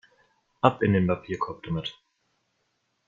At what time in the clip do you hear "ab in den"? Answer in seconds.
0.61-1.05